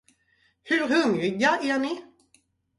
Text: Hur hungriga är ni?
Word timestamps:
Hur 0.63 0.79
hungriga 0.81 1.59
är 1.63 1.79
ni? 1.79 2.05